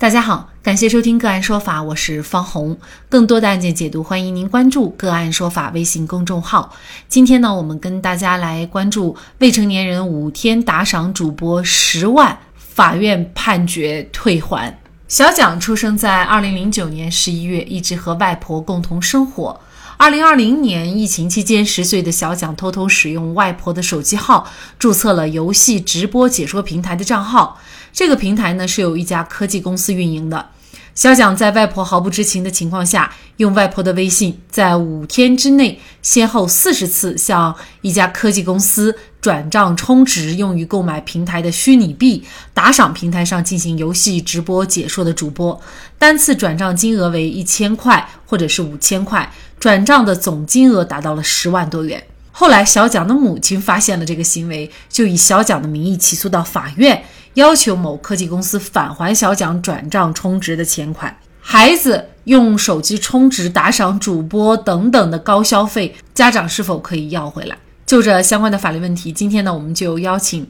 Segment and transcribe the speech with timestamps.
[0.00, 2.74] 大家好，感谢收听个案说法，我是方红。
[3.10, 6.72] 更多的案件解读，欢迎您关注个案说法微信公众号。
[7.06, 14.74] 今天呢，我们跟大家来关注未成年人五天打赏主播十万，法院判决退还。
[15.06, 19.60] 小蒋出生在二零零九年十一月，一直和外婆共同生活。
[19.98, 24.48] 二零二零年疫情期间，十岁的小蒋偷偷使用外婆的手机号，
[24.78, 27.60] 注册了游戏直播解说平台的账号。
[27.92, 30.50] 这个平台呢是由一家科技公司运营的。
[30.92, 42.22] 小蒋在外婆毫不知情的情况下，用外婆的微信，在五天之内，先后四十次向一家科技公司转账充值，用于购买平台的虚拟币，
[42.52, 45.58] 打赏平台上进行游戏直播解说的主播。
[45.96, 52.02] 单次转账金额为一千块或者是五千块，转账的总金额达到了十万多元。
[52.32, 57.02] 后来，小蒋的母亲发现了这个行为，就以小蒋的名义起诉到法院。
[57.34, 61.16] 要求某科技公司返还小蒋转账充值的钱款。
[61.40, 67.56] 孩子用手机充值打赏主播等等的高消费，家长是否可以要回来？
[67.86, 70.46] 就这相关的法律问题，今天呢，我们就邀请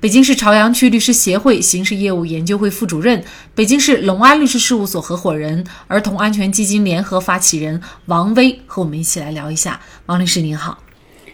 [0.00, 3.22] 北京市朝阳区律师协会刑事业务研究会副主任、
[3.54, 9.78] 北京市隆安律师事务所合伙人、儿童安全基金联合发起人王威和我们一起来聊一下。
[10.06, 10.78] 王律师您好，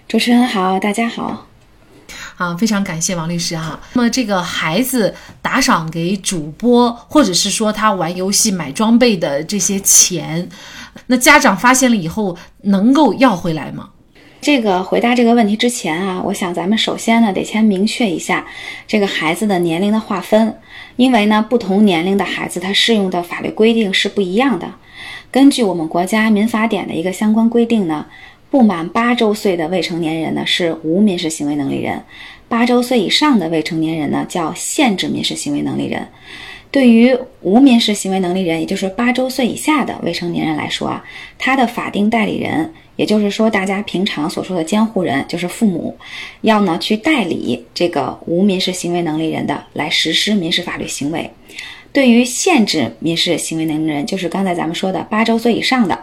[0.09, 1.46] 主持人好，大家好。
[2.37, 3.81] 啊，非常感谢王律师哈。
[3.95, 10.47] 那么这个孩子打赏给主播，或者是说他玩游戏买装备的这些钱，
[11.06, 13.89] 那家长发现了以后能够要回来吗？
[14.43, 18.47] 这个回答这个问题之前啊，我想咱们首先呢得先明确一下
[18.87, 20.59] 这个孩子的年龄的划分，
[20.97, 24.71] 因为呢不同年龄的孩子他适用的法律规定是不一样的。
[25.33, 28.05] 根据我们国家民法典的一个相关规定呢。
[28.51, 32.03] 不满八周岁的未成年人呢是无民事行为能力人，
[32.49, 36.07] 八周岁以上的未成年人呢叫限制民事行为能力人。
[36.71, 41.05] 对于无民事行为能力人，也就是八周岁以下的未成年人来说啊，
[41.39, 45.97] 他的法定代理人，也就是说大家平常所说的监护人，就是父母，
[46.43, 51.31] 要呢去代理这个无民事行为能力人的来实施民事法律行为。
[51.93, 55.99] 对于限制民事行为能力人，就是刚才咱们说的八周岁以上的。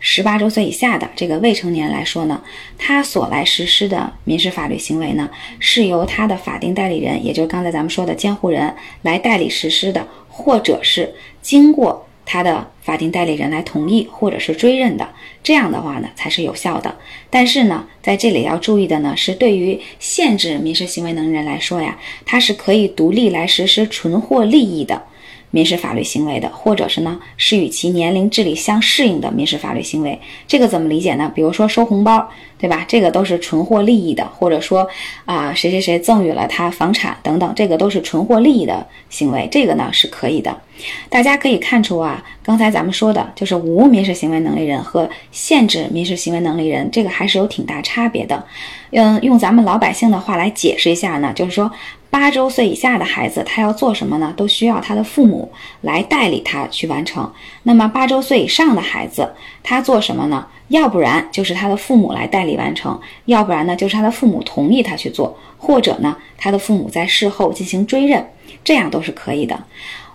[0.00, 2.40] 十八周岁以下的这个未成年来说呢，
[2.78, 5.28] 他所来实施的民事法律行为呢，
[5.58, 15.08] 是由他的法定代理人，也就是刚才咱们说的监护人来代理实施的，或者是经过他的法定代理人来同意或者是追认的，
[15.42, 16.96] 这样的话呢才是有效的。
[17.28, 25.02] 但是呢，在这里要注意的呢，是对于限制民事行为能力人来说呀，他是可以独立来实施纯获利益的。
[25.50, 31.30] 民事法律行为的，或者是呢，是与其年龄智力相适应的民事法律行为，这个怎么理解呢？
[31.34, 32.28] 比如说收红包，
[32.58, 32.84] 对吧？
[32.86, 34.86] 这个都是纯获利益的，或者说
[35.24, 40.54] 啊，谁谁谁赠予了他房产等等，这个都是纯获利益的行为，这个呢是可以的。
[41.08, 48.44] 大家可以看出啊，刚才咱们说的就是无民事行为能力人和限制民事行为能力人，这个还是有挺大差别的。
[48.90, 51.70] 嗯，用咱们老百姓的话来解释一下呢，就是说。
[52.10, 54.32] 八周岁以下的孩子，他要做什么呢？
[54.36, 55.50] 都需要他的父母
[55.82, 57.30] 来代理他去完成。
[57.64, 60.46] 那么八周岁以上的孩子，他做什么呢？
[60.68, 68.26] 要不然就是他的父母来代理完成，要不然呢就是他的父母同意他去做，或者呢他的父母在事后进行追认，
[68.64, 69.58] 这样都是可以的。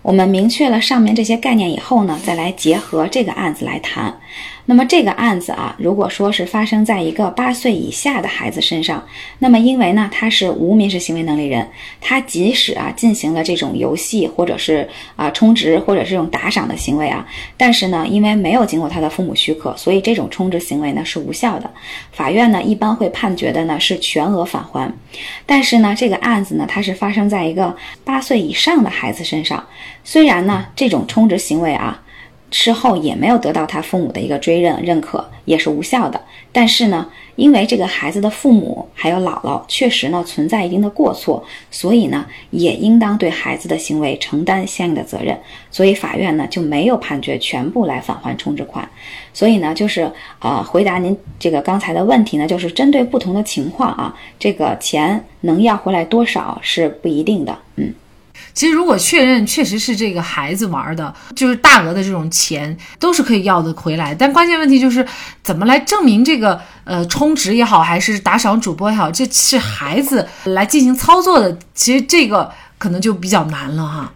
[0.03, 4.19] 我们明确了上面这些概念以后呢，再来结合这个案子来谈。
[4.65, 9.03] 那么这个案子啊，如果说是发生在一个八岁以下的孩子身上，
[9.39, 11.67] 那么因为呢他是无民事行为能力人，
[11.99, 14.87] 他即使啊进行了这种游戏或者是
[15.17, 17.25] 啊充值或者这种打赏的行为啊，
[17.57, 21.69] 但是呢因为没有经过他的父母许可，所以这种充值行为呢是无效的。
[22.11, 24.91] 法院呢一般会判决的呢是全额返还。
[25.45, 27.75] 但是呢这个案子呢它是发生在一个
[28.05, 29.61] 八岁以上的孩子身上，
[30.03, 31.99] 虽然呢这种充值行为啊。
[32.55, 36.21] 事后也没有得到他父母的一个追认认可，也是无效的。
[36.51, 45.35] 但是呢，因为这个孩子的父母还有姥姥确实呢存在一定的过错，所以呢也应当对孩子的行为承担相应的责任。
[45.71, 48.88] 所以法院呢就没有判决全部来返还充值款。
[49.33, 57.57] 所以呢，就是呃回答您这个刚才的问题呢，就是针对不同的情况啊，这个钱能要回来多少是不一定的。
[57.77, 57.91] 嗯。
[58.53, 64.13] 其实，如果确认确实是这个孩子玩的，就是大额的这种钱，都是可以要的回来。
[64.13, 65.06] 但关键问题就是，
[65.44, 71.57] 怎么来证明这个呃充值也好，还是打赏主播也好，这是孩子来进行操作的。
[71.74, 74.13] 其实这个可能就比较难了哈。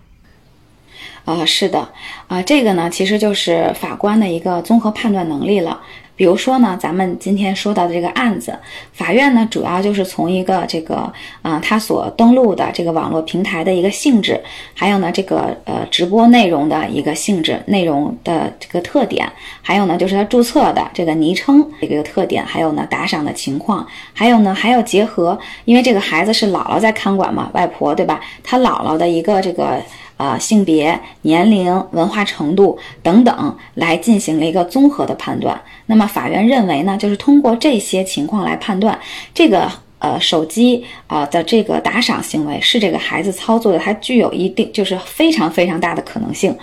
[1.25, 1.90] 啊，是的，
[2.28, 5.81] 啊，这个呢，其实就是法官的一个综合判断能力了。
[6.18, 8.58] 比如说呢，咱们今天说到的这个案子，
[8.92, 14.42] 法院呢主要就是从一个这个，呃，他所登录的这个网络平台的一个性质，
[14.74, 19.31] 还有呢这个呃直播内容的一个性质、内容的这个特点，
[19.62, 28.19] 还有呢就是他注册的这个昵称这个特点，还有呢打赏的情况，还有呢还要结合，因为这个孩子是姥姥在看管嘛，外婆对吧？
[28.44, 29.80] 他姥姥的一个这个。
[30.18, 35.62] 啊，性别、年龄、文化程度等等，来进行了一个综合的判断。
[35.86, 39.00] 那么法院认为呢，就是通过这些情况来判断
[39.34, 46.56] 这个呃手机啊的这个打赏行为是这个孩子操作的，它具有一定就是非常非常大的可能性。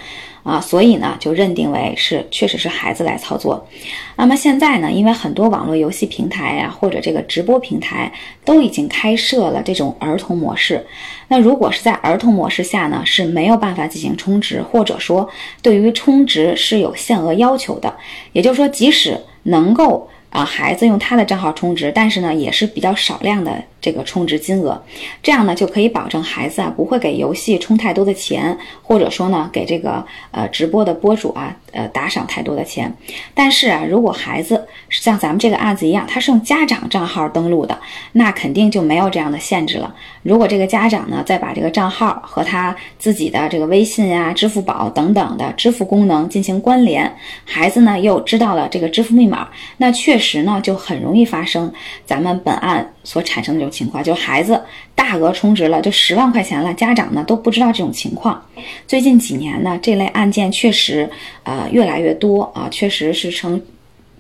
[0.44, 3.66] 啊，所以呢，就认定为是确实是孩子来操作。
[4.16, 8.12] 那么现在呢，因为很多网络游戏平台呀，或者这个直播平台
[8.44, 10.84] 都已经开设了这种儿童模式。
[11.28, 15.26] 那如果是在儿童模式下呢，是没有办法进行充值，或者说
[15.62, 17.96] 对于充值是有限额要求的。
[18.32, 23.62] 也就是说，即使能够啊孩子用他的账号充值，但是呢，也是比较少量的。
[23.84, 24.82] 这个充值金额，
[25.22, 32.90] 这样呢就可以保证孩子啊不会给游戏充太多的钱，或者说呢给这个呃直播的播主啊呃打赏太多的钱。
[33.34, 37.78] 但是啊，如果孩子像咱们这个案子一样，他是用家长账号登录的，
[38.12, 39.94] 那肯定就没有这样的限制了。
[40.22, 47.14] 如果这个家长呢再把这个账号和他自己的这个微信呀、支付宝等等的支付功能进行关联，
[47.44, 49.46] 孩子呢又知道了这个支付密码，
[49.76, 51.72] 那确实呢就很容易发生
[52.06, 53.74] 咱们本案所产生的这种。
[53.74, 54.62] 情况就孩子
[54.94, 58.40] 大额充值了，就十万块钱了，家长呢都不知道这种情况。
[58.86, 61.10] 最近几年呢，这类案件确实
[61.42, 63.60] 呃越来越多啊，确实是成。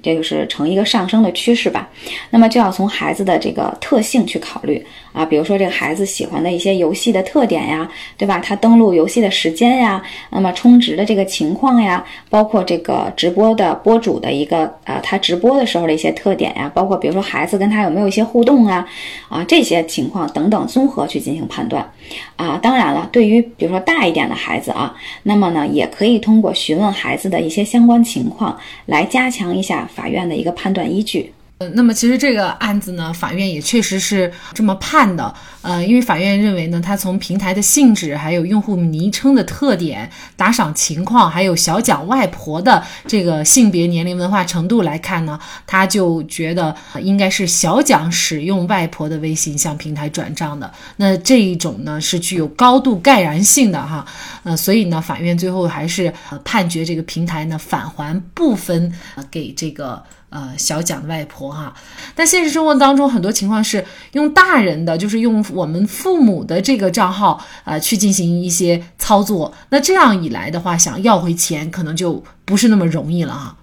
[0.04, 1.88] 这个是呈一个上升的趋势吧，
[2.28, 4.84] 那么就要从孩子的这个特性去考虑
[5.14, 8.38] 啊，比如说这个孩子喜欢的一些游戏的特点呀，对吧？
[8.38, 18.86] 他登录游戏的时间呀，那么充值的这个情况呀，包括这个直播的播主的一个呃，他直播的时候的一些特点呀，包括比如说孩子跟他有没有一些互动啊，
[19.30, 21.90] 啊这些情况等等综合去进行判断
[22.36, 22.58] 啊。
[22.62, 29.88] 当然了，对于比如说大一点的孩子啊，那么呢也可以通过询问孩子的一些相关情况来加强一下。
[29.94, 31.32] 法院的一个判断依据。
[31.74, 35.34] 那么其实这个案子呢，法院也确实是这么判的。
[35.62, 50.70] 呃，因为法院认为呢，它从平台的性质、还有用户昵称的特点、打赏情况，还有小蒋外婆的这个性别、年龄、文化程度来看呢，他就觉得应该是小蒋使用外婆的微信向平台转账的。
[50.96, 54.04] 那这一种呢，是具有高度盖然性的哈。
[54.42, 56.12] 呃，所以呢，法院最后还是
[56.44, 58.92] 判决这个平台呢返还部分
[59.30, 60.02] 给这个。
[60.34, 61.72] 呃，小蒋的外婆哈，
[62.16, 63.84] 但现实生活当中很多情况是
[64.14, 73.56] 用大人的，就是用我们父母的这个账号啊去进行一些操作，那这样一来的话，想要回钱可能就不是那么容易了哈。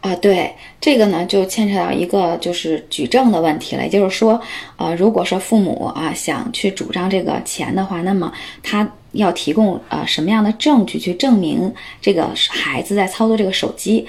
[0.00, 4.40] 啊，对，这个呢就牵扯到一个就是举证的问题了，也就是说，
[4.76, 8.32] 呃，如果说父母啊想去主张这个钱的话，那么
[8.62, 14.06] 他要提供呃什么样的证据去证明这个孩子在操作这个手机？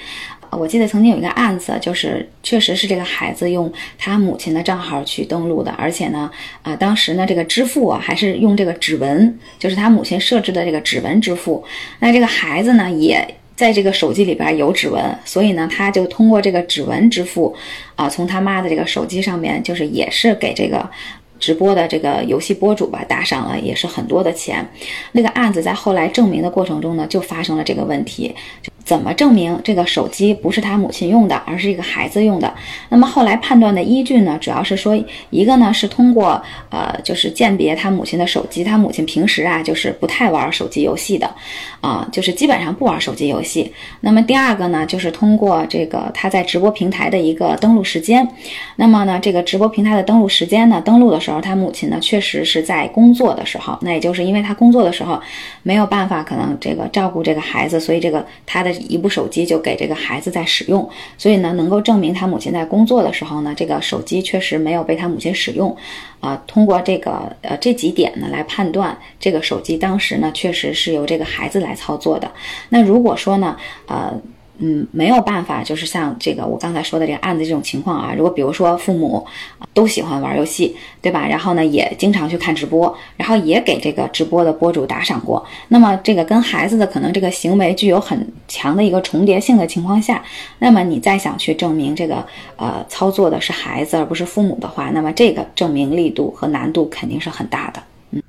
[0.50, 6.30] 我记得曾经有一个案子，就是确实是这个孩子用他母亲的账号去登录的，而且呢，
[6.62, 11.64] 啊，当时呢，这个支付啊还是用这个指纹，就是他母亲设置的这个指纹支付。
[12.00, 17.54] 那这个孩子呢，也在这个手机里边有指纹，所以呢，他就通过这个指纹支付，
[17.96, 20.88] 啊，从他妈的这个手机上面，就是也是给这个
[21.38, 24.68] 直播的这个游戏播主吧打赏了，也是很多的钱。
[25.12, 28.34] 那个案子在后来证明的过程中呢，就发生了这个问题。
[28.84, 32.50] 怎么证明这个手机不是他母亲用的，而是一个孩子用的？
[32.88, 34.98] 那么后来判断的依据呢，主要是说
[35.28, 41.30] 一个呢是通过呃，就是鉴别他母亲的手机，他母亲平时啊就是不太玩手机游戏的，
[41.82, 43.70] 啊，就是基本上不玩手机游戏。
[44.00, 48.26] 那么第二个呢，就是通过这个他在直播平台的一个登录时间。
[48.76, 55.20] 那么呢，这个直播平台的登录时间呢，登录的时时候他母亲呢确实是在工作的时候，那也就是因为他工作的时候
[55.62, 58.72] 没有办法可能这个照顾这个孩子，所以这个他的。
[58.88, 65.76] 一部手机就给这个孩子在使用，所以呢，能够证明他母亲在工作的时候呢，这个手机确实没有被他母亲使用，
[66.20, 72.30] 啊，通过这个呃这几点呢来判断，这个手机当时呢确实是由这个孩子来操作的。
[72.70, 73.56] 那如果说呢，
[73.88, 74.14] 呃。
[74.60, 79.24] 嗯，没有办法，就是像这个我刚才说的这个案子这种情况啊，如果比如说父母
[79.72, 81.26] 都喜欢玩游戏，对吧？
[81.28, 90.22] 然后呢，也经常去看直播，然后也给这个直播的播主打赏过，那么这个跟孩子的可能这个行为具有很强的一个重叠性的情况下，
[90.58, 97.80] 那么你再想去证明这个呃操作的是孩子而不是父母的话，那么这个证明力度和难度肯定是很大的。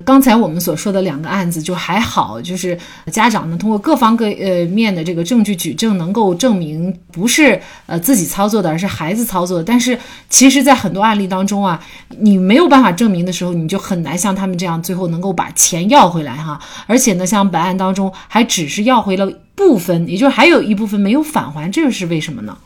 [0.04, 2.78] 刚才我们所说的两个案子就还好，就是
[3.10, 9.64] 家长呢通过各方各呃面的这个证据举证，能够证明不是呃自己操作的，而是孩子操作的。
[9.64, 11.82] 但是其实，在很多案例当中啊，
[12.18, 16.60] 你没有办法证明的时候，你就很难像他们这样最后能够把钱要回来哈。
[16.86, 22.56] 而且呢，像本案当中还只是要回了部分，也就是还有一部分没有返还，这是为什么呢？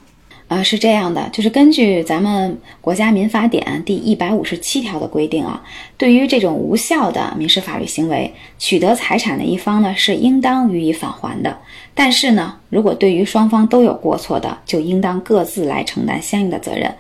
[0.49, 5.65] 呃，是这样的，就是根据咱们国家民法典第一百五十七条的规定啊，
[5.97, 11.59] 对于这种无效的民事法律行为，取得财产的一方呢是应当予以返还的。
[11.95, 16.95] 但是呢，如果对于双方都有过错的，就应当各自来承担相应的责任。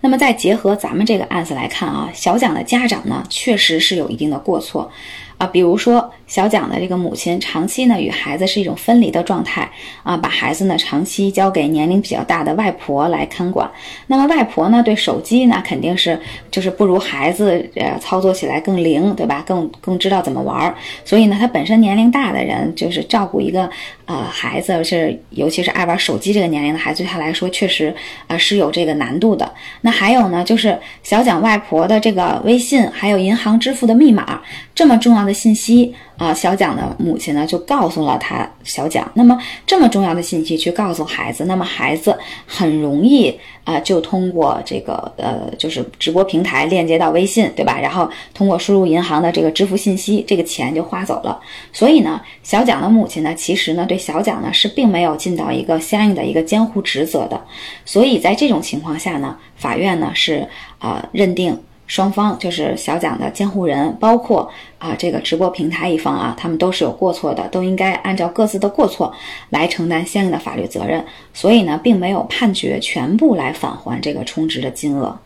[0.00, 4.90] 那么再结合咱们这个案子来看啊，小蒋的家长呢确实是有一定的过错。
[5.38, 9.70] 啊，比如说小蒋的这个母亲长期呢与孩子是一种分离的状态
[10.02, 13.70] 啊，把孩子呢长期交给年龄比较大的外婆来看管。
[14.06, 16.18] 那么外婆呢对手机呢肯定是
[16.50, 19.44] 就是不如孩子呃操作起来更灵，对吧？
[19.46, 20.74] 更更知道怎么玩儿。
[21.04, 23.68] 所以呢，他本身年龄大的人就是照顾一个
[24.06, 27.94] 呃孩子是尤其是爱玩手机这个年龄的孩子，对他来说确实
[28.26, 29.52] 啊是有这个难度的。
[29.82, 34.40] 那还有呢，就是小蒋外婆的这个微信还有银行支付的密码
[34.74, 35.25] 这么重要。
[35.26, 39.10] 的信息啊，小蒋的母亲呢就告诉了他小蒋。
[39.14, 42.16] 那么这么重要的信息去告诉孩子，那么孩子
[42.46, 47.78] 很容易啊就通过这个呃就是直播平台链接到微信，对吧？
[47.78, 51.38] 然后通过输入银行的这个支付信息，这个钱就花走了。
[51.72, 57.38] 所以呢，小蒋的母亲呢其实呢对小蒋呢是并没有尽到一个相应的一个监护职责的。
[57.84, 61.58] 所以在这种情况下呢，法院呢是啊认定。
[61.86, 69.12] 双方就是小蒋的监护人，包括啊这个直播平台一方啊，他们都是有过错的，都应该按照各自的过错
[69.50, 71.04] 来承担相应的法律责任。
[71.32, 75.16] 所以呢，并没有判决全部来返还这个充值的金额。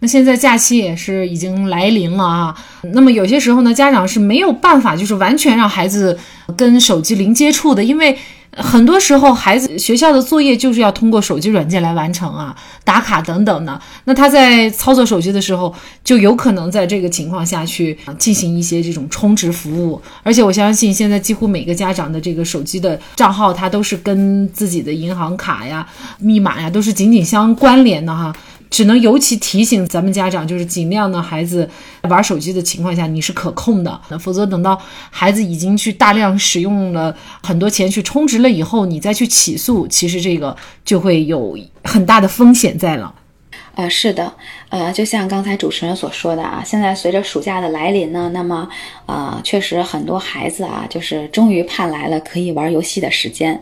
[0.00, 2.56] 那现在假期也是已经来临了啊，
[2.92, 6.18] 那么有些时候呢，家长是没有办法就是完全让孩子
[6.56, 8.16] 跟手机零接触的，因为。
[8.56, 13.80] 很多时候，孩子学校的作业就是要通过手机软件来完成啊，打卡等等的。
[14.04, 20.00] 那他在操作手机的时候，就有可能在这个情况下去进行一些这种充值服务。
[20.22, 25.86] 而且我相信，现在几乎每个家长的这个手机的账号，它都是跟自己的银行卡呀、
[26.18, 28.34] 密码呀都是紧紧相关联的哈。
[28.70, 31.68] 只能尤其提醒咱们家长，就是尽量呢，孩子
[32.02, 34.00] 玩手机的情况下，你是可控的。
[34.08, 34.80] 那否则等到
[35.10, 43.14] 孩子已经去大量使用了很多钱去充值了以后，你再去起诉，其实这个就会有很大的风险在了。
[43.76, 44.32] 呃，是的，
[44.70, 48.68] 呃，就像刚才主持人所说的啊，现在随着暑假的来临呢，那么，
[49.06, 53.60] 呃，确实很多孩子啊，就是终于盼来了可以玩游戏的时间。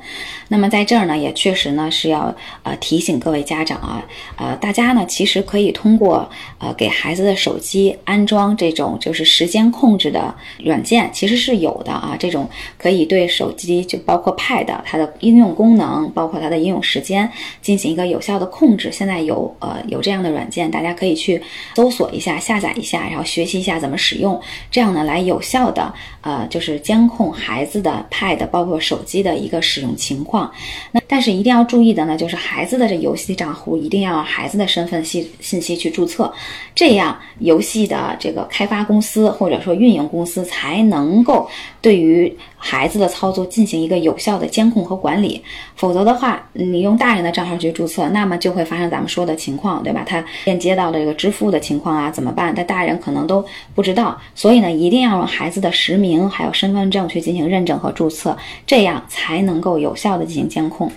[0.48, 4.04] 那么在这儿呢，也确实呢是要呃提醒各位家长啊，
[4.36, 6.28] 呃，大家呢其实可以通过
[6.58, 17.30] 呃给孩子的手机安装这种就是时间控制的软件，其实是有的啊，这种可以对手机就包括 Pad 它的应用功能，包括它的应用时间
[17.62, 18.92] 进行一个有效的控制。
[18.92, 20.02] 现在有呃有。
[20.02, 21.40] 这样的软件，大家可以去
[21.74, 30.52] 搜索一下、下载一下，然后学习一下怎么使用，这样呢来有效的呃就是监控孩子的 Pad 包括手机的一个使用情况。
[30.90, 36.32] 那但是一定要注意的呢，就是孩子的这游戏账户一定要孩子的身份信信息去注册，
[36.74, 41.48] 这样游戏的这个开发公司或者说运营公司才能够
[41.80, 42.36] 对于。
[42.64, 45.42] 孩子的操作进行一个有效的监控和管理，
[45.74, 50.04] 否则的话，你用大人的账号去注册，那么就会发生咱们说的情况，对吧？
[50.06, 52.54] 他链接到的这个支付的情况啊，怎么办？
[52.54, 60.88] 他大人可能都不知道，所以呢，一定要用孩子的实名还有身份证去进行认证和注册，这样才能够有效的进行监控。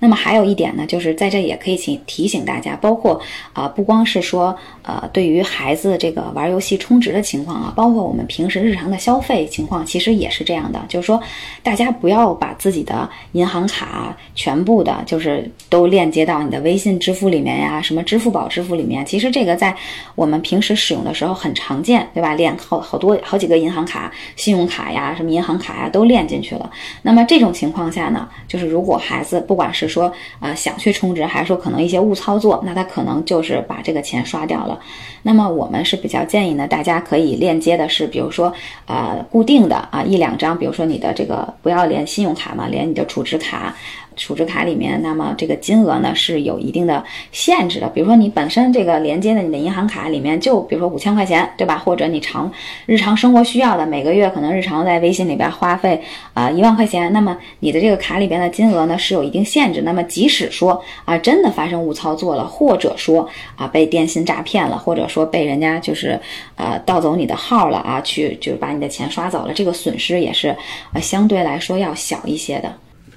[0.00, 3.18] 那么还有一点呢，就是在这也可以请提醒大家，包括
[3.54, 11.13] 啊，不光是说呃，对于孩子这个玩游戏充值的情况啊，包括我们平时日常的消费情况，其实也是这样的，就是说。
[11.14, 11.22] 说
[11.62, 19.06] 大家不要把自己的银行卡全部的，就是都链接到你的微信支付里面呀，什么支付宝支付里面。
[19.06, 19.74] 其实这个在
[20.16, 22.34] 我们平时使用的时候很常见，对吧？
[22.34, 26.68] 连好好多好几个银行卡、信用卡呀，什么银行卡呀都链进去了。
[27.02, 34.80] 那么这种情况下呢，就是如果孩子不管是说呃想去充值，还是说可能一些误操作，那他可能就是把这个钱刷掉了。
[35.22, 38.52] 那么我们是比较建议呢，大家可以链接的是，比如说
[38.86, 41.03] 呃固定的啊一两张，比如说你。
[41.04, 43.74] 的这个不要连信用卡嘛，连你的储值卡，
[44.16, 47.02] 储值卡里面，那么这个金额呢是有一定的
[47.32, 47.88] 限制的。
[47.88, 51.78] 比如说你本身这个连接的你的银行卡里面就比如说五千块钱，对吧？
[51.78, 52.50] 或者你常
[52.86, 56.00] 日常生活需要的，每个月可能日常在微信里边花费
[56.32, 59.82] 啊一万块钱，那么你的这个卡里边的金额呢是有一定限制。
[59.82, 66.18] 那么即使说啊真的发生误操作了，或者说啊被电信诈骗了，或者说被人家就是
[66.56, 70.56] 呃盗走你的号了啊，去就是把你的钱刷走了，这个损失也是
[70.92, 72.72] 呃相对来说要小一些的。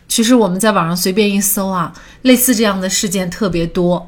[0.08, 4.08] 其实我们在网上随便一搜啊，类似这样的事件特别多。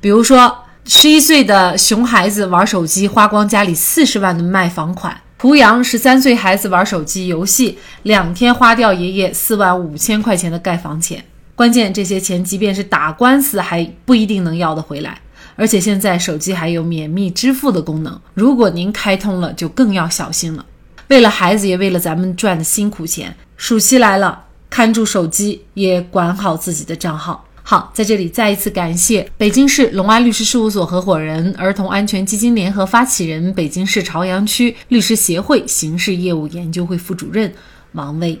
[0.00, 11.24] 比如说，十一岁的熊孩子玩手机花光家里四十万的卖房款；濮阳十三岁孩子玩手机游戏，两天花掉爷爷四万五千块钱的盖房钱。
[11.54, 15.18] 关键这些钱即便是打官司还不一定能要得回来。
[15.56, 20.64] 而且现在手机还有免密支付的功能，如果您开通了，就更要小心了。
[21.08, 24.44] 为了孩子，也为了咱们赚的辛苦钱，暑期来了。
[24.70, 27.44] 看住手机，也管好自己的账号。
[27.62, 37.52] 好，在这里再一次感谢北京市隆安律师事务所合伙人、儿童安全基金联合发起人、北京市朝阳区律师协会刑事业务研究会副主任
[37.92, 38.40] 王威。